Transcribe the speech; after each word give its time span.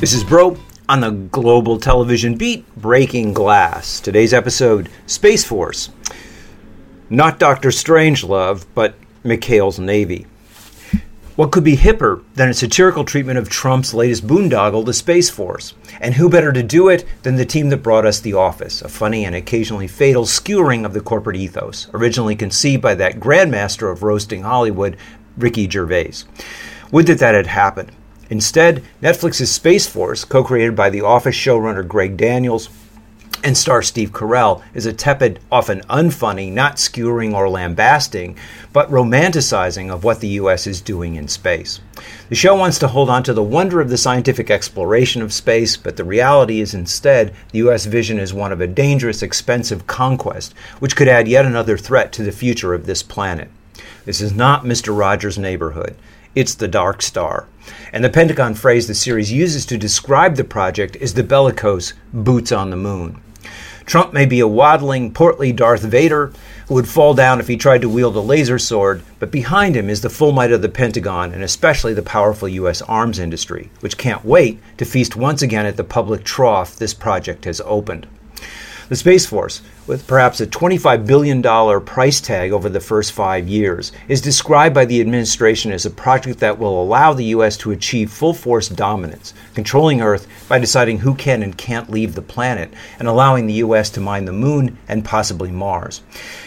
This 0.00 0.12
is 0.12 0.22
Broe 0.22 0.56
on 0.88 1.00
the 1.00 1.10
Global 1.10 1.76
Television 1.76 2.36
Beat 2.36 2.64
Breaking 2.76 3.32
Glass. 3.32 3.98
Today's 3.98 4.32
episode 4.32 4.88
Space 5.08 5.44
Force. 5.44 5.90
Not 7.10 7.40
Dr. 7.40 7.70
Strangelove, 7.70 8.64
but 8.76 8.94
McHale's 9.24 9.80
Navy. 9.80 10.28
What 11.34 11.50
could 11.50 11.64
be 11.64 11.76
hipper 11.76 12.22
than 12.36 12.48
a 12.48 12.54
satirical 12.54 13.04
treatment 13.04 13.40
of 13.40 13.48
Trump's 13.48 13.92
latest 13.92 14.24
boondoggle, 14.24 14.86
the 14.86 14.94
Space 14.94 15.30
Force? 15.30 15.74
And 16.00 16.14
who 16.14 16.30
better 16.30 16.52
to 16.52 16.62
do 16.62 16.88
it 16.88 17.04
than 17.24 17.34
the 17.34 17.44
team 17.44 17.68
that 17.70 17.82
brought 17.82 18.06
us 18.06 18.20
The 18.20 18.34
Office, 18.34 18.82
a 18.82 18.88
funny 18.88 19.24
and 19.24 19.34
occasionally 19.34 19.88
fatal 19.88 20.26
skewering 20.26 20.84
of 20.84 20.92
the 20.92 21.00
corporate 21.00 21.36
ethos, 21.36 21.88
originally 21.92 22.36
conceived 22.36 22.82
by 22.82 22.94
that 22.94 23.18
grandmaster 23.18 23.90
of 23.90 24.04
roasting 24.04 24.42
Hollywood, 24.42 24.96
Ricky 25.36 25.68
Gervais. 25.68 26.22
Would 26.92 27.06
that 27.06 27.18
that 27.18 27.34
had 27.34 27.48
happened. 27.48 27.90
Instead, 28.30 28.82
Netflix's 29.02 29.50
Space 29.50 29.86
Force, 29.86 30.24
co 30.24 30.44
created 30.44 30.76
by 30.76 30.90
The 30.90 31.00
Office 31.00 31.34
showrunner 31.34 31.86
Greg 31.86 32.16
Daniels 32.16 32.68
and 33.44 33.56
star 33.56 33.82
Steve 33.82 34.12
Carell, 34.12 34.62
is 34.74 34.84
a 34.84 34.92
tepid, 34.92 35.38
often 35.50 35.80
unfunny, 35.82 36.52
not 36.52 36.78
skewering 36.78 37.34
or 37.34 37.48
lambasting, 37.48 38.36
but 38.72 38.90
romanticizing 38.90 39.90
of 39.90 40.02
what 40.02 40.20
the 40.20 40.28
U.S. 40.28 40.66
is 40.66 40.80
doing 40.80 41.14
in 41.14 41.28
space. 41.28 41.80
The 42.28 42.34
show 42.34 42.56
wants 42.56 42.78
to 42.80 42.88
hold 42.88 43.08
on 43.08 43.22
to 43.22 43.32
the 43.32 43.42
wonder 43.42 43.80
of 43.80 43.90
the 43.90 43.96
scientific 43.96 44.50
exploration 44.50 45.22
of 45.22 45.32
space, 45.32 45.76
but 45.76 45.96
the 45.96 46.04
reality 46.04 46.60
is 46.60 46.74
instead 46.74 47.32
the 47.52 47.58
U.S. 47.58 47.86
vision 47.86 48.18
is 48.18 48.34
one 48.34 48.52
of 48.52 48.60
a 48.60 48.66
dangerous, 48.66 49.22
expensive 49.22 49.86
conquest, 49.86 50.52
which 50.80 50.96
could 50.96 51.08
add 51.08 51.28
yet 51.28 51.46
another 51.46 51.78
threat 51.78 52.12
to 52.14 52.24
the 52.24 52.32
future 52.32 52.74
of 52.74 52.86
this 52.86 53.02
planet. 53.02 53.48
This 54.04 54.20
is 54.20 54.32
not 54.32 54.64
Mr. 54.64 54.96
Rogers' 54.96 55.38
neighborhood. 55.38 55.94
It's 56.38 56.54
the 56.54 56.68
Dark 56.68 57.02
Star. 57.02 57.48
And 57.92 58.04
the 58.04 58.08
Pentagon 58.08 58.54
phrase 58.54 58.86
the 58.86 58.94
series 58.94 59.32
uses 59.32 59.66
to 59.66 59.76
describe 59.76 60.36
the 60.36 60.44
project 60.44 60.94
is 60.94 61.14
the 61.14 61.24
bellicose 61.24 61.94
boots 62.12 62.52
on 62.52 62.70
the 62.70 62.76
moon. 62.76 63.20
Trump 63.86 64.12
may 64.12 64.24
be 64.24 64.38
a 64.38 64.46
waddling, 64.46 65.12
portly 65.12 65.50
Darth 65.50 65.82
Vader 65.82 66.32
who 66.68 66.74
would 66.74 66.86
fall 66.86 67.12
down 67.12 67.40
if 67.40 67.48
he 67.48 67.56
tried 67.56 67.80
to 67.80 67.88
wield 67.88 68.14
a 68.14 68.20
laser 68.20 68.56
sword, 68.56 69.02
but 69.18 69.32
behind 69.32 69.74
him 69.74 69.90
is 69.90 70.00
the 70.00 70.08
full 70.08 70.30
might 70.30 70.52
of 70.52 70.62
the 70.62 70.68
Pentagon 70.68 71.32
and 71.32 71.42
especially 71.42 71.92
the 71.92 72.02
powerful 72.02 72.48
U.S. 72.48 72.82
arms 72.82 73.18
industry, 73.18 73.68
which 73.80 73.98
can't 73.98 74.24
wait 74.24 74.60
to 74.76 74.84
feast 74.84 75.16
once 75.16 75.42
again 75.42 75.66
at 75.66 75.76
the 75.76 75.82
public 75.82 76.22
trough 76.22 76.76
this 76.76 76.94
project 76.94 77.46
has 77.46 77.60
opened. 77.64 78.06
The 78.88 78.94
Space 78.94 79.26
Force, 79.26 79.60
with 79.88 80.06
perhaps 80.06 80.40
a 80.40 80.46
$25 80.46 81.06
billion 81.06 81.42
price 81.84 82.20
tag 82.20 82.52
over 82.52 82.68
the 82.68 82.78
first 82.78 83.12
five 83.12 83.48
years, 83.48 83.90
is 84.06 84.20
described 84.20 84.74
by 84.74 84.84
the 84.84 85.00
administration 85.00 85.72
as 85.72 85.86
a 85.86 85.90
project 85.90 86.38
that 86.40 86.58
will 86.58 86.80
allow 86.82 87.14
the 87.14 87.24
U.S. 87.24 87.56
to 87.56 87.70
achieve 87.70 88.12
full 88.12 88.34
force 88.34 88.68
dominance, 88.68 89.32
controlling 89.54 90.02
Earth 90.02 90.28
by 90.46 90.58
deciding 90.58 90.98
who 90.98 91.14
can 91.14 91.42
and 91.42 91.56
can't 91.56 91.90
leave 91.90 92.14
the 92.14 92.22
planet, 92.22 92.72
and 92.98 93.08
allowing 93.08 93.46
the 93.46 93.54
U.S. 93.54 93.88
to 93.90 94.00
mine 94.00 94.26
the 94.26 94.32
moon 94.32 94.76
and 94.88 95.04
possibly 95.04 95.50
Mars. 95.50 96.02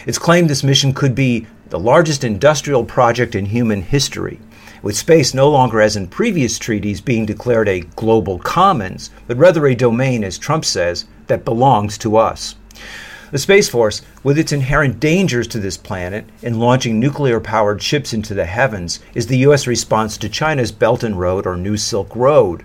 It's 0.06 0.18
claimed 0.18 0.48
this 0.48 0.62
mission 0.62 0.94
could 0.94 1.16
be 1.16 1.48
the 1.70 1.80
largest 1.80 2.22
industrial 2.22 2.84
project 2.84 3.34
in 3.34 3.46
human 3.46 3.82
history 3.82 4.38
with 4.82 4.96
space 4.96 5.32
no 5.32 5.48
longer, 5.48 5.80
as 5.80 5.96
in 5.96 6.06
previous 6.08 6.58
treaties, 6.58 7.00
being 7.00 7.24
declared 7.24 7.68
a 7.68 7.80
global 7.80 8.38
commons, 8.38 9.10
but 9.26 9.36
rather 9.36 9.66
a 9.66 9.74
domain, 9.74 10.24
as 10.24 10.38
Trump 10.38 10.64
says, 10.64 11.06
that 11.28 11.44
belongs 11.44 11.96
to 11.98 12.16
us. 12.16 12.56
The 13.32 13.38
Space 13.38 13.66
Force, 13.66 14.02
with 14.22 14.36
its 14.36 14.52
inherent 14.52 15.00
dangers 15.00 15.48
to 15.48 15.58
this 15.58 15.78
planet 15.78 16.26
in 16.42 16.58
launching 16.58 17.00
nuclear 17.00 17.40
powered 17.40 17.82
ships 17.82 18.12
into 18.12 18.34
the 18.34 18.44
heavens, 18.44 19.00
is 19.14 19.26
the 19.26 19.38
U.S. 19.38 19.66
response 19.66 20.18
to 20.18 20.28
China's 20.28 20.70
Belt 20.70 21.02
and 21.02 21.18
Road 21.18 21.46
or 21.46 21.56
New 21.56 21.78
Silk 21.78 22.14
Road. 22.14 22.62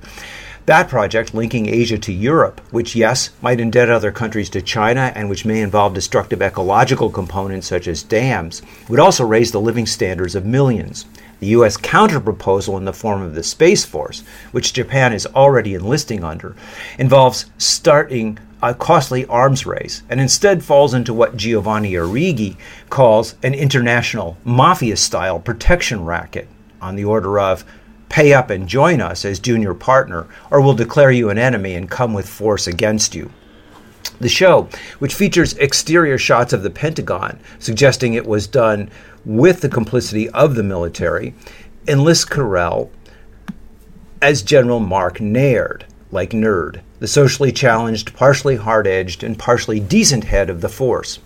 That 0.66 0.90
project, 0.90 1.34
linking 1.34 1.70
Asia 1.70 1.98
to 2.00 2.12
Europe, 2.12 2.60
which, 2.72 2.98
yes, 2.98 3.30
might 3.42 3.60
indebt 3.60 3.88
other 3.88 4.12
countries 4.12 4.50
to 4.50 4.62
China 4.62 5.14
and 5.16 5.30
which 5.30 5.46
may 5.46 5.62
involve 5.62 5.94
destructive 5.94 6.42
ecological 6.42 7.10
components 7.12 7.68
such 7.68 7.88
as 7.88 8.04
dams, 8.04 8.62
would 8.90 9.00
also 9.00 9.26
raise 9.26 9.54
the 9.54 9.62
living 9.62 9.86
standards 9.86 10.36
of 10.36 10.46
millions. 10.46 11.06
The 11.40 11.48
U.S. 11.48 11.78
counterproposal 11.78 12.78
in 12.78 12.84
the 12.84 12.92
form 12.92 13.22
of 13.22 13.36
the 13.36 13.44
Space 13.44 13.86
Force, 13.86 14.22
which 14.52 14.74
Japan 14.74 15.14
is 15.14 15.28
already 15.28 15.76
enlisting 15.76 16.26
under, 16.26 16.58
involves 17.00 17.46
starting 17.58 18.38
a 18.62 18.74
costly 18.74 19.26
arms 19.28 19.66
race 19.66 20.04
and 20.10 20.20
instead 20.20 20.64
falls 20.64 20.94
into 20.94 21.14
what 21.14 21.38
Giovanni 21.38 21.94
Arrighi 21.94 22.58
calls 22.90 23.36
an 23.44 23.54
international 23.54 24.38
mafia 24.44 24.98
style 24.98 25.40
protection 25.40 26.04
racket 26.06 26.48
on 26.82 26.96
the 26.96 27.06
order 27.06 27.40
of 27.40 27.64
pay 28.10 28.34
up 28.34 28.50
and 28.50 28.68
join 28.68 29.02
us 29.02 29.26
as 29.26 29.40
junior 29.40 29.74
partner, 29.74 30.28
or 30.50 30.62
we'll 30.62 30.74
declare 30.74 31.12
you 31.12 31.30
an 31.30 31.38
enemy 31.38 31.76
and 31.76 31.90
come 31.90 32.14
with 32.14 32.28
force 32.28 32.68
against 32.68 33.14
you. 33.14 33.32
The 34.20 34.30
show, 34.30 34.70
which 35.00 35.14
features 35.14 35.54
exterior 35.58 36.18
shots 36.18 36.54
of 36.54 36.64
the 36.64 36.70
Pentagon, 36.70 37.40
suggesting 37.60 38.14
it 38.14 38.26
was 38.26 38.48
done 38.48 38.90
with 39.26 39.62
the 39.62 39.70
complicity 39.70 40.30
of 40.30 40.56
the 40.56 40.64
military, 40.64 41.36
enlists 41.88 42.26
Carell 42.26 42.90
as 44.22 44.42
General 44.42 44.80
Mark 44.80 45.20
Naird, 45.20 45.86
like 46.12 46.32
Nerd, 46.32 46.82
the 47.00 47.08
socially 47.08 47.52
challenged, 47.52 48.16
partially 48.16 48.56
hard 48.56 48.88
edged, 48.88 49.24
and 49.24 49.38
partially 49.38 49.80
decent 49.80 50.24
head 50.24 50.50
of 50.50 50.62
the 50.62 50.70
force. 50.70 51.20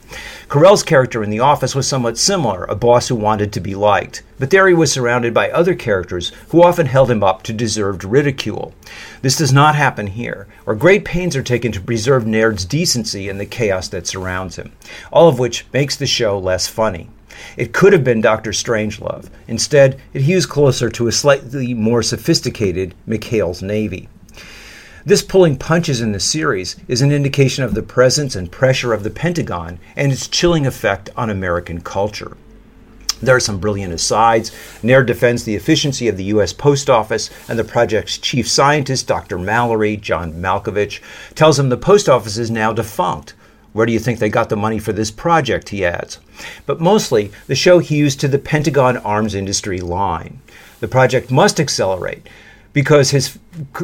Carell's 0.50 0.84
character 0.84 1.24
in 1.24 1.30
The 1.30 1.40
Office 1.40 1.76
was 1.76 1.88
somewhat 1.88 2.18
similar, 2.18 2.66
a 2.66 2.76
boss 2.76 3.08
who 3.08 3.16
wanted 3.16 3.54
to 3.54 3.60
be 3.60 3.76
liked, 3.76 4.24
but 4.40 4.50
there 4.50 4.68
he 4.68 4.74
was 4.74 4.92
surrounded 4.92 5.34
by 5.34 5.52
other 5.52 5.76
characters 5.76 6.32
who 6.50 6.64
often 6.64 6.88
held 6.88 7.12
him 7.12 7.24
up 7.24 7.44
to 7.44 7.54
deserved 7.54 8.04
ridicule. 8.04 8.74
This 9.22 9.38
does 9.38 9.54
not 9.54 9.76
happen 9.76 10.08
here, 10.08 10.48
where 10.64 10.76
great 10.76 11.06
pains 11.06 11.36
are 11.36 11.44
taken 11.44 11.72
to 11.74 11.82
preserve 11.82 12.24
Nerd's 12.24 12.66
decency 12.66 13.30
in 13.30 13.38
the 13.38 13.46
chaos 13.46 13.88
that 13.90 14.08
surrounds 14.08 14.56
him, 14.56 14.72
all 15.12 15.30
of 15.30 15.40
which 15.40 15.66
makes 15.72 15.96
the 15.96 16.08
show 16.08 16.38
less 16.38 16.68
funny. 16.68 17.10
It 17.56 17.74
could 17.74 17.94
have 17.94 18.04
been 18.04 18.22
Dr. 18.22 18.52
Strangelove. 18.52 19.30
Instead, 19.48 20.00
it 20.14 20.24
hews 20.24 20.46
closer 20.46 20.90
to 20.90 21.08
a 21.08 21.12
slightly 21.12 21.74
more 21.74 22.04
sophisticated 22.04 22.94
McHale's 23.08 23.62
Navy. 23.62 24.10
This 25.04 25.24
pulling 25.24 25.58
punches 25.58 26.00
in 26.00 26.12
the 26.12 26.20
series 26.20 26.76
is 26.88 27.02
an 27.02 27.12
indication 27.12 27.64
of 27.64 27.74
the 27.74 27.82
presence 27.82 28.36
and 28.36 28.52
pressure 28.52 28.94
of 28.94 29.04
the 29.04 29.10
Pentagon 29.10 29.80
and 29.96 30.12
its 30.12 30.28
chilling 30.28 30.68
effect 30.68 31.10
on 31.18 31.30
American 31.32 31.82
culture. 31.82 32.38
There 33.20 33.36
are 33.36 33.40
some 33.40 33.60
brilliant 33.60 33.94
asides. 33.94 34.52
Naird 34.84 35.08
defends 35.08 35.44
the 35.44 35.56
efficiency 35.56 36.08
of 36.08 36.18
the 36.18 36.26
U.S. 36.26 36.54
Post 36.54 36.88
Office, 36.88 37.32
and 37.50 37.58
the 37.58 37.64
project's 37.64 38.20
chief 38.20 38.48
scientist, 38.48 39.08
Dr. 39.08 39.40
Mallory, 39.40 39.98
John 39.98 40.34
Malkovich, 40.34 41.02
tells 41.34 41.58
him 41.58 41.70
the 41.70 41.78
post 41.78 42.08
office 42.08 42.38
is 42.38 42.52
now 42.52 42.72
defunct. 42.72 43.34
Where 43.74 43.88
do 43.88 43.94
you 43.94 44.00
think 44.00 44.20
they 44.20 44.30
got 44.30 44.50
the 44.50 44.56
money 44.56 44.78
for 44.78 44.94
this 44.94 45.12
project? 45.12 45.70
He 45.70 45.84
adds. 45.84 46.20
But 46.68 46.80
mostly, 46.80 47.32
the 47.48 47.56
show 47.56 47.80
hews 47.80 48.16
to 48.18 48.28
the 48.28 48.40
Pentagon 48.40 48.98
arms 48.98 49.34
industry 49.34 49.80
line. 49.80 50.42
The 50.80 50.88
project 50.88 51.32
must 51.32 51.60
accelerate 51.60 52.28
because 52.74 53.12
his 53.12 53.38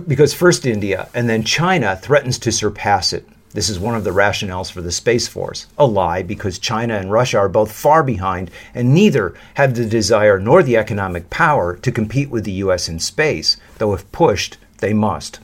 because 0.07 0.34
first 0.34 0.66
India 0.66 1.10
and 1.13 1.30
then 1.30 1.44
China 1.44 1.95
threatens 1.95 2.39
to 2.39 2.51
surpass 2.51 3.13
it. 3.13 3.28
This 3.54 3.69
is 3.69 3.80
one 3.80 3.95
of 3.95 4.04
the 4.04 4.12
rationales 4.12 4.72
for 4.72 4.81
the 4.81 4.92
Space 4.92 5.28
Force. 5.28 5.68
A 5.78 5.86
lie 5.86 6.22
because 6.22 6.60
China 6.60 6.95
and 6.95 7.12
Russia 7.12 7.39
are 7.39 7.50
both 7.50 7.72
far 7.72 8.04
behind 8.04 8.51
and 8.75 8.94
neither 8.94 9.34
have 9.56 9.74
the 9.74 9.86
desire 9.86 10.38
nor 10.39 10.62
the 10.62 10.78
economic 10.78 11.30
power 11.30 11.75
to 11.78 11.92
compete 11.92 12.30
with 12.30 12.44
the 12.44 12.51
US 12.63 12.88
in 12.88 13.00
space, 13.00 13.57
though 13.78 13.94
if 13.94 14.12
pushed, 14.12 14.57
they 14.80 14.94
must. 14.94 15.40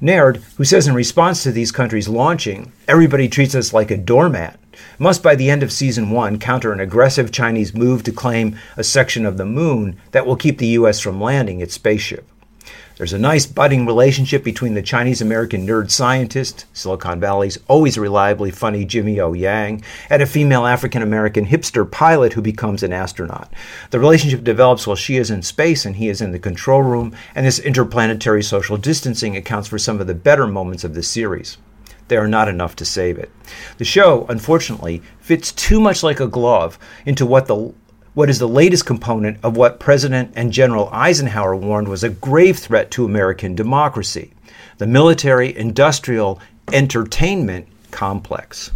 Naird, 0.00 0.42
who 0.56 0.64
says 0.64 0.88
in 0.88 0.94
response 0.94 1.42
to 1.42 1.52
these 1.52 1.70
countries 1.70 2.08
launching, 2.08 2.72
everybody 2.88 3.28
treats 3.28 3.54
us 3.54 3.72
like 3.72 3.92
a 3.92 3.96
doormat, 3.96 4.58
must 4.98 5.22
by 5.22 5.36
the 5.36 5.48
end 5.48 5.62
of 5.62 5.70
season 5.70 6.10
one 6.10 6.38
counter 6.38 6.72
an 6.72 6.80
aggressive 6.80 7.30
Chinese 7.30 7.74
move 7.74 8.02
to 8.02 8.12
claim 8.12 8.58
a 8.76 8.82
section 8.82 9.24
of 9.24 9.36
the 9.36 9.46
moon 9.46 9.96
that 10.10 10.26
will 10.26 10.36
keep 10.36 10.58
the 10.58 10.74
US 10.78 10.98
from 10.98 11.20
landing 11.20 11.60
its 11.60 11.74
spaceship. 11.74 12.26
There's 13.02 13.12
a 13.12 13.18
nice 13.18 13.46
budding 13.46 13.84
relationship 13.84 14.44
between 14.44 14.74
the 14.74 14.80
Chinese 14.80 15.20
American 15.20 15.66
nerd 15.66 15.90
scientist, 15.90 16.66
Silicon 16.72 17.18
Valley's 17.18 17.58
always 17.66 17.98
reliably 17.98 18.52
funny 18.52 18.84
Jimmy 18.84 19.18
O. 19.18 19.32
Yang, 19.32 19.82
and 20.08 20.22
a 20.22 20.26
female 20.26 20.66
African 20.66 21.02
American 21.02 21.46
hipster 21.46 21.90
pilot 21.90 22.34
who 22.34 22.40
becomes 22.40 22.84
an 22.84 22.92
astronaut. 22.92 23.52
The 23.90 23.98
relationship 23.98 24.44
develops 24.44 24.86
while 24.86 24.94
she 24.94 25.16
is 25.16 25.32
in 25.32 25.42
space 25.42 25.84
and 25.84 25.96
he 25.96 26.08
is 26.08 26.20
in 26.20 26.30
the 26.30 26.38
control 26.38 26.82
room, 26.82 27.12
and 27.34 27.44
this 27.44 27.58
interplanetary 27.58 28.44
social 28.44 28.76
distancing 28.76 29.36
accounts 29.36 29.66
for 29.66 29.80
some 29.80 30.00
of 30.00 30.06
the 30.06 30.14
better 30.14 30.46
moments 30.46 30.84
of 30.84 30.94
the 30.94 31.02
series 31.02 31.58
they 32.08 32.18
are 32.18 32.28
not 32.28 32.46
enough 32.48 32.76
to 32.76 32.84
save 32.84 33.16
it. 33.16 33.30
The 33.78 33.86
show, 33.86 34.26
unfortunately, 34.28 35.00
fits 35.18 35.50
too 35.50 35.80
much 35.80 36.02
like 36.02 36.20
a 36.20 36.26
glove 36.26 36.78
into 37.06 37.24
what 37.24 37.46
the 37.46 37.72
what 38.14 38.28
is 38.28 38.38
the 38.38 38.48
latest 38.48 38.84
component 38.84 39.38
of 39.42 39.56
what 39.56 39.80
President 39.80 40.32
and 40.34 40.52
General 40.52 40.88
Eisenhower 40.92 41.56
warned 41.56 41.88
was 41.88 42.04
a 42.04 42.10
grave 42.10 42.58
threat 42.58 42.90
to 42.92 43.04
American 43.04 43.54
democracy 43.54 44.32
the 44.78 44.86
military 44.86 45.56
industrial 45.56 46.40
entertainment 46.72 47.68
complex. 47.92 48.72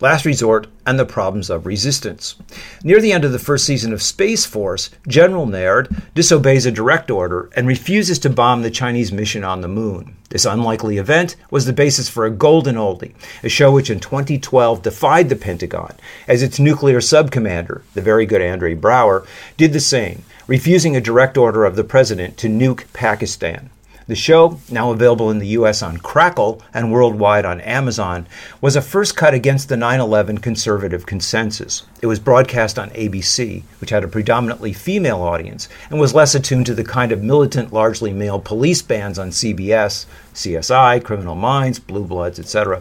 Last 0.00 0.24
Resort, 0.24 0.68
and 0.88 0.98
the 0.98 1.04
Problems 1.04 1.50
of 1.50 1.66
Resistance. 1.66 2.34
Near 2.82 2.98
the 2.98 3.12
end 3.12 3.22
of 3.22 3.32
the 3.32 3.38
first 3.38 3.66
season 3.66 3.92
of 3.92 4.00
Space 4.02 4.46
Force, 4.46 4.88
General 5.06 5.44
Naird 5.44 5.94
disobeys 6.14 6.64
a 6.64 6.70
direct 6.70 7.10
order 7.10 7.50
and 7.54 7.68
refuses 7.68 8.18
to 8.20 8.30
bomb 8.30 8.62
the 8.62 8.70
Chinese 8.70 9.12
mission 9.12 9.44
on 9.44 9.60
the 9.60 9.68
moon. 9.68 10.16
This 10.30 10.46
unlikely 10.46 10.96
event 10.96 11.36
was 11.50 11.66
the 11.66 11.74
basis 11.74 12.08
for 12.08 12.24
a 12.24 12.30
golden 12.30 12.76
oldie, 12.76 13.12
a 13.42 13.50
show 13.50 13.70
which 13.70 13.90
in 13.90 14.00
2012 14.00 14.80
defied 14.80 15.28
the 15.28 15.36
Pentagon, 15.36 15.94
as 16.26 16.42
its 16.42 16.58
nuclear 16.58 17.00
subcommander, 17.00 17.82
the 17.92 18.00
very 18.00 18.24
good 18.24 18.40
Andre 18.40 18.74
Braugher, 18.74 19.26
did 19.58 19.74
the 19.74 19.80
same, 19.80 20.22
refusing 20.46 20.96
a 20.96 21.02
direct 21.02 21.36
order 21.36 21.66
of 21.66 21.76
the 21.76 21.84
president 21.84 22.38
to 22.38 22.48
nuke 22.48 22.90
Pakistan. 22.94 23.68
The 24.08 24.14
show, 24.14 24.58
now 24.70 24.90
available 24.90 25.30
in 25.30 25.38
the 25.38 25.48
US 25.48 25.82
on 25.82 25.98
Crackle 25.98 26.62
and 26.72 26.90
worldwide 26.90 27.44
on 27.44 27.60
Amazon, 27.60 28.26
was 28.58 28.74
a 28.74 28.80
first 28.80 29.14
cut 29.14 29.34
against 29.34 29.68
the 29.68 29.76
9 29.76 30.00
11 30.00 30.38
conservative 30.38 31.04
consensus. 31.04 31.82
It 32.00 32.06
was 32.06 32.18
broadcast 32.18 32.78
on 32.78 32.88
ABC, 32.90 33.64
which 33.82 33.90
had 33.90 34.04
a 34.04 34.08
predominantly 34.08 34.72
female 34.72 35.20
audience, 35.20 35.68
and 35.90 36.00
was 36.00 36.14
less 36.14 36.34
attuned 36.34 36.64
to 36.66 36.74
the 36.74 36.84
kind 36.84 37.12
of 37.12 37.22
militant, 37.22 37.70
largely 37.70 38.14
male 38.14 38.40
police 38.40 38.80
bands 38.80 39.18
on 39.18 39.28
CBS, 39.28 40.06
CSI, 40.32 41.04
Criminal 41.04 41.34
Minds, 41.34 41.78
Blue 41.78 42.04
Bloods, 42.04 42.38
etc., 42.38 42.80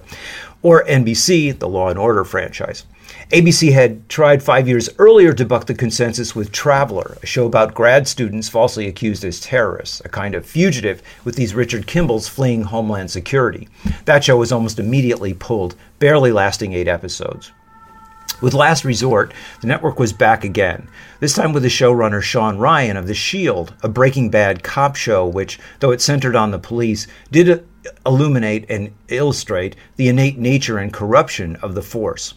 or 0.61 0.85
NBC, 0.85 1.59
the 1.59 1.67
Law 1.67 1.89
and 1.89 1.99
Order 1.99 2.23
franchise. 2.23 2.85
ABC 3.31 3.73
had 3.73 4.07
tried 4.09 4.41
five 4.41 4.67
years 4.67 4.89
earlier 4.97 5.33
to 5.33 5.45
buck 5.45 5.65
the 5.65 5.73
consensus 5.73 6.35
with 6.35 6.51
Traveler, 6.51 7.17
a 7.21 7.25
show 7.25 7.45
about 7.45 7.73
grad 7.73 8.07
students 8.07 8.49
falsely 8.49 8.87
accused 8.87 9.25
as 9.25 9.39
terrorists, 9.39 10.01
a 10.05 10.09
kind 10.09 10.33
of 10.33 10.45
fugitive 10.45 11.01
with 11.23 11.35
these 11.35 11.53
Richard 11.53 11.87
Kimbles 11.87 12.27
fleeing 12.27 12.63
Homeland 12.63 13.11
Security. 13.11 13.67
That 14.05 14.23
show 14.23 14.37
was 14.37 14.51
almost 14.51 14.79
immediately 14.79 15.33
pulled, 15.33 15.75
barely 15.99 16.31
lasting 16.31 16.73
eight 16.73 16.87
episodes. 16.87 17.51
With 18.39 18.53
Last 18.53 18.85
Resort, 18.85 19.33
the 19.61 19.67
network 19.67 19.97
was 19.97 20.13
back 20.13 20.43
again, 20.43 20.87
this 21.19 21.33
time 21.33 21.53
with 21.53 21.63
the 21.63 21.69
showrunner 21.69 22.21
Shawn 22.21 22.59
Ryan 22.59 22.95
of 22.95 23.07
The 23.07 23.15
Shield, 23.15 23.73
a 23.81 23.89
Breaking 23.89 24.29
Bad 24.29 24.61
cop 24.61 24.95
show 24.95 25.25
which, 25.25 25.59
though 25.79 25.89
it 25.89 26.01
centered 26.01 26.35
on 26.35 26.51
the 26.51 26.59
police, 26.59 27.07
did 27.31 27.67
illuminate 28.05 28.69
and 28.69 28.93
illustrate 29.07 29.75
the 29.95 30.07
innate 30.07 30.37
nature 30.37 30.77
and 30.77 30.93
corruption 30.93 31.55
of 31.57 31.73
the 31.73 31.81
force. 31.81 32.35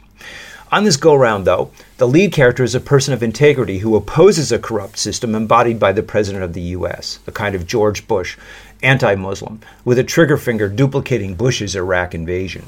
On 0.73 0.85
this 0.85 0.97
go 0.97 1.17
round, 1.17 1.49
though, 1.49 1.73
the 1.97 2.07
lead 2.07 2.33
character 2.33 2.63
is 2.63 2.77
a 2.77 2.81
person 2.81 3.13
of 3.13 3.25
integrity 3.25 3.79
who 3.79 3.97
opposes 3.97 4.53
a 4.53 4.59
corrupt 4.59 4.99
system 4.99 5.35
embodied 5.35 5.81
by 5.81 5.91
the 5.91 6.03
President 6.05 6.45
of 6.45 6.53
the 6.53 6.61
U.S., 6.61 7.19
a 7.27 7.33
kind 7.33 7.57
of 7.57 7.67
George 7.67 8.07
Bush, 8.07 8.39
anti 8.81 9.17
Muslim, 9.17 9.61
with 9.85 9.99
a 9.99 10.05
trigger 10.05 10.37
finger 10.37 10.69
duplicating 10.69 11.35
Bush's 11.35 11.75
Iraq 11.75 12.15
invasion. 12.15 12.67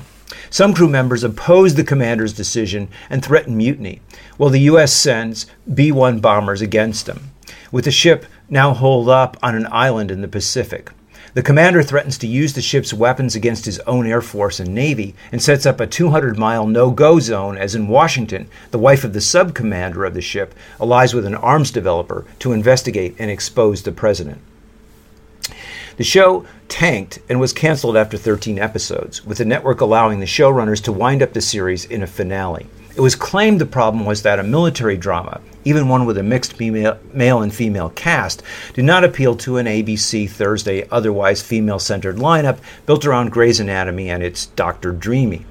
Some 0.50 0.74
crew 0.74 0.88
members 0.88 1.22
oppose 1.22 1.76
the 1.76 1.84
commander's 1.84 2.32
decision 2.32 2.88
and 3.08 3.24
threaten 3.24 3.56
mutiny, 3.56 4.00
while 4.36 4.50
the 4.50 4.66
U.S. 4.72 4.92
sends 4.92 5.46
B 5.72 5.92
1 5.92 6.18
bombers 6.18 6.60
against 6.60 7.06
them, 7.06 7.30
with 7.70 7.84
the 7.84 7.92
ship 7.92 8.26
now 8.50 8.74
holed 8.74 9.08
up 9.08 9.36
on 9.44 9.54
an 9.54 9.68
island 9.70 10.10
in 10.10 10.22
the 10.22 10.28
Pacific. 10.28 10.90
The 11.34 11.42
commander 11.42 11.82
threatens 11.82 12.18
to 12.18 12.26
use 12.26 12.52
the 12.52 12.60
ship's 12.60 12.92
weapons 12.92 13.34
against 13.34 13.64
his 13.64 13.78
own 13.80 14.06
Air 14.06 14.20
Force 14.20 14.60
and 14.60 14.74
Navy 14.74 15.14
and 15.30 15.42
sets 15.42 15.64
up 15.64 15.80
a 15.80 15.86
200 15.86 16.36
mile 16.36 16.66
no 16.66 16.90
go 16.90 17.20
zone, 17.20 17.56
as 17.56 17.74
in 17.74 17.88
Washington, 17.88 18.48
the 18.70 18.78
wife 18.78 19.02
of 19.02 19.14
the 19.14 19.20
sub 19.22 19.54
commander 19.54 20.04
of 20.04 20.12
the 20.12 20.20
ship 20.20 20.54
allies 20.78 21.14
with 21.14 21.24
an 21.24 21.34
arms 21.34 21.70
developer 21.70 22.26
to 22.40 22.52
investigate 22.52 23.14
and 23.18 23.30
expose 23.30 23.82
the 23.82 23.92
president. 23.92 24.42
The 25.96 26.04
show 26.04 26.44
tanked 26.68 27.20
and 27.30 27.40
was 27.40 27.54
canceled 27.54 27.96
after 27.96 28.18
13 28.18 28.58
episodes, 28.58 29.24
with 29.24 29.38
the 29.38 29.46
network 29.46 29.80
allowing 29.80 30.20
the 30.20 30.26
showrunners 30.26 30.82
to 30.84 30.92
wind 30.92 31.22
up 31.22 31.32
the 31.32 31.40
series 31.40 31.86
in 31.86 32.02
a 32.02 32.06
finale. 32.06 32.66
It 32.94 33.00
was 33.00 33.16
claimed 33.16 33.58
the 33.58 33.64
problem 33.64 34.04
was 34.04 34.20
that 34.20 34.38
a 34.38 34.42
military 34.42 34.98
drama, 34.98 35.40
even 35.64 35.88
one 35.88 36.04
with 36.04 36.18
a 36.18 36.22
mixed 36.22 36.60
male 36.60 37.42
and 37.42 37.54
female 37.54 37.88
cast, 37.88 38.42
did 38.74 38.84
not 38.84 39.02
appeal 39.02 39.34
to 39.36 39.56
an 39.56 39.64
ABC 39.64 40.28
Thursday 40.28 40.86
otherwise 40.90 41.40
female 41.40 41.78
centered 41.78 42.16
lineup 42.16 42.58
built 42.84 43.06
around 43.06 43.32
Grey's 43.32 43.60
Anatomy 43.60 44.10
and 44.10 44.22
its 44.22 44.44
Dr. 44.44 44.92
Dreamy. 44.92 45.46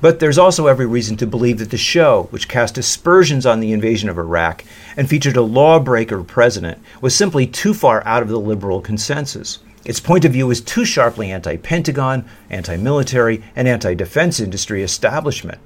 But 0.00 0.20
there's 0.20 0.38
also 0.38 0.68
every 0.68 0.86
reason 0.86 1.18
to 1.18 1.26
believe 1.26 1.58
that 1.58 1.70
the 1.70 1.76
show, 1.76 2.28
which 2.30 2.48
cast 2.48 2.78
aspersions 2.78 3.44
on 3.44 3.60
the 3.60 3.72
invasion 3.74 4.08
of 4.08 4.16
Iraq 4.16 4.64
and 4.96 5.06
featured 5.06 5.36
a 5.36 5.42
lawbreaker 5.42 6.22
president, 6.22 6.78
was 7.02 7.14
simply 7.14 7.46
too 7.46 7.74
far 7.74 8.02
out 8.06 8.22
of 8.22 8.30
the 8.30 8.40
liberal 8.40 8.80
consensus. 8.80 9.58
Its 9.86 10.00
point 10.00 10.24
of 10.24 10.32
view 10.32 10.50
is 10.50 10.60
too 10.60 10.84
sharply 10.84 11.30
anti 11.30 11.56
Pentagon, 11.56 12.24
anti 12.50 12.76
military, 12.76 13.44
and 13.54 13.68
anti 13.68 13.94
defense 13.94 14.40
industry 14.40 14.82
establishment. 14.82 15.60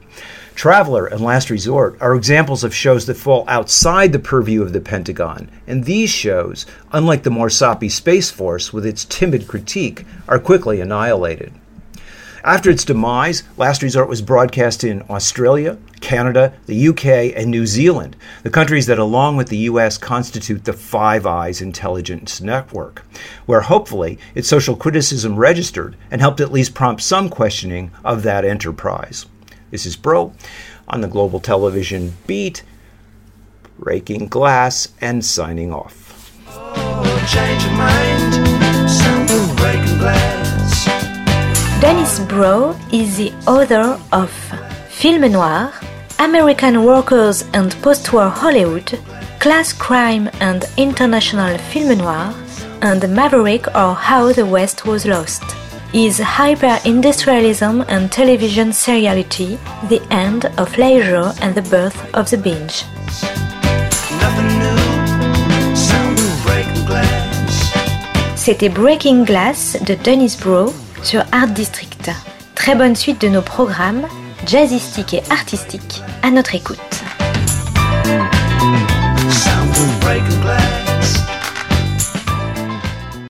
Traveler 0.54 1.06
and 1.06 1.22
Last 1.22 1.48
Resort 1.48 1.96
are 2.02 2.14
examples 2.14 2.62
of 2.62 2.74
shows 2.74 3.06
that 3.06 3.16
fall 3.16 3.46
outside 3.48 4.12
the 4.12 4.18
purview 4.18 4.60
of 4.60 4.74
the 4.74 4.80
Pentagon, 4.80 5.50
and 5.66 5.84
these 5.84 6.10
shows, 6.10 6.66
unlike 6.92 7.22
the 7.22 7.30
more 7.30 7.48
soppy 7.48 7.88
Space 7.88 8.30
Force 8.30 8.74
with 8.74 8.84
its 8.84 9.06
timid 9.06 9.48
critique, 9.48 10.04
are 10.28 10.38
quickly 10.38 10.82
annihilated. 10.82 11.54
After 12.44 12.68
its 12.68 12.84
demise, 12.84 13.42
Last 13.56 13.82
Resort 13.82 14.10
was 14.10 14.20
broadcast 14.20 14.84
in 14.84 15.00
Australia, 15.08 15.78
Canada, 16.10 16.52
the 16.66 16.88
UK, 16.88 17.36
and 17.36 17.52
New 17.52 17.66
Zealand, 17.66 18.16
the 18.42 18.50
countries 18.50 18.86
that, 18.86 18.98
along 18.98 19.36
with 19.36 19.48
the 19.48 19.68
US, 19.70 19.96
constitute 19.96 20.64
the 20.64 20.72
Five 20.72 21.24
Eyes 21.24 21.60
intelligence 21.60 22.40
network, 22.40 23.04
where 23.46 23.60
hopefully 23.60 24.18
its 24.34 24.48
social 24.48 24.74
criticism 24.74 25.36
registered 25.36 25.96
and 26.10 26.20
helped 26.20 26.40
at 26.40 26.50
least 26.50 26.74
prompt 26.74 27.00
some 27.00 27.28
questioning 27.28 27.92
of 28.04 28.24
that 28.24 28.44
enterprise. 28.44 29.26
This 29.70 29.86
is 29.86 29.94
Broe 29.94 30.32
on 30.88 31.00
the 31.00 31.06
Global 31.06 31.38
Television 31.38 32.14
Beat, 32.26 32.64
breaking 33.78 34.26
glass 34.26 34.88
and 35.00 35.24
signing 35.24 35.72
off. 35.72 36.36
Oh, 36.48 37.04
Dennis 41.80 42.18
Broe 42.18 42.76
is 42.92 43.16
the 43.16 43.32
author 43.46 43.96
of 44.10 44.30
Film 44.88 45.30
Noir, 45.30 45.72
American 46.20 46.84
Workers 46.84 47.44
and 47.54 47.72
Postwar 47.76 48.30
Hollywood, 48.30 48.98
Class 49.38 49.72
Crime 49.72 50.28
and 50.40 50.66
International 50.76 51.56
Film 51.56 51.96
Noir, 51.96 52.34
and 52.82 53.00
Maverick 53.08 53.66
or 53.68 53.94
How 53.94 54.30
the 54.30 54.44
West 54.44 54.84
Was 54.84 55.06
Lost 55.06 55.42
is 55.94 56.18
hyper-industrialism 56.18 57.86
and 57.88 58.12
television 58.12 58.68
seriality, 58.68 59.58
the 59.88 60.02
end 60.10 60.44
of 60.58 60.76
leisure 60.76 61.32
and 61.40 61.54
the 61.54 61.62
birth 61.70 61.96
of 62.14 62.28
the 62.28 62.36
binge. 62.36 62.84
C'était 68.36 68.68
Breaking 68.68 69.24
Glass 69.24 69.78
de 69.86 69.94
Dennis 69.94 70.36
Broe 70.36 70.70
sur 71.02 71.24
Art 71.32 71.54
District. 71.54 72.10
Très 72.54 72.74
bonne 72.74 72.94
suite 72.94 73.22
de 73.22 73.30
nos 73.30 73.42
programmes, 73.42 74.06
jazzistiques 74.46 75.14
et 75.14 75.22
artistiques, 75.30 76.02
à 76.22 76.30
notre 76.30 76.54
écoute. 76.54 76.78